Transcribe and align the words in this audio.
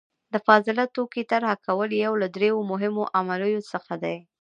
د 0.33 0.35
فاضله 0.45 0.83
توکي 0.95 1.23
طرحه 1.31 1.55
کول 1.65 1.89
یو 2.05 2.13
له 2.21 2.27
ډیرو 2.35 2.59
مهمو 2.71 3.03
عملیو 3.19 3.67
څخه 3.71 3.93
دي. 4.03 4.17